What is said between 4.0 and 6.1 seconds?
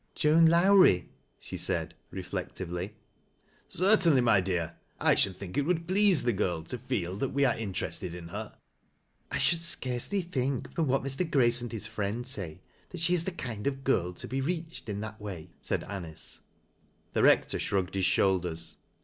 my dear. I should think it would